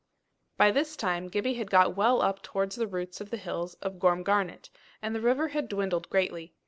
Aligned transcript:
By 0.57 0.71
this 0.71 0.95
time 0.95 1.27
Gibbie 1.27 1.53
had 1.59 1.69
got 1.69 1.95
well 1.95 2.23
up 2.23 2.41
towards 2.41 2.75
the 2.75 2.87
roots 2.87 3.21
of 3.21 3.29
the 3.29 3.37
hills 3.37 3.75
of 3.83 3.99
Gormgarnet, 3.99 4.71
and 4.99 5.13
the 5.13 5.21
river 5.21 5.49
had 5.49 5.69
dwindled 5.69 6.09
greatly. 6.09 6.55